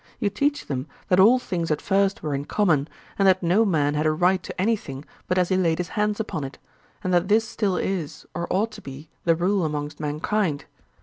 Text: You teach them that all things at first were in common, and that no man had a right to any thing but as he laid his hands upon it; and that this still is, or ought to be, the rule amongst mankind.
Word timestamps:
You 0.19 0.31
teach 0.31 0.65
them 0.65 0.87
that 1.09 1.19
all 1.19 1.37
things 1.37 1.69
at 1.69 1.79
first 1.79 2.23
were 2.23 2.33
in 2.33 2.45
common, 2.45 2.87
and 3.19 3.27
that 3.27 3.43
no 3.43 3.63
man 3.63 3.93
had 3.93 4.07
a 4.07 4.11
right 4.11 4.41
to 4.41 4.59
any 4.59 4.75
thing 4.75 5.05
but 5.27 5.37
as 5.37 5.49
he 5.49 5.57
laid 5.57 5.77
his 5.77 5.89
hands 5.89 6.19
upon 6.19 6.43
it; 6.43 6.57
and 7.03 7.13
that 7.13 7.27
this 7.27 7.47
still 7.47 7.77
is, 7.77 8.25
or 8.33 8.47
ought 8.49 8.71
to 8.71 8.81
be, 8.81 9.09
the 9.25 9.35
rule 9.35 9.63
amongst 9.63 9.99
mankind. 9.99 10.65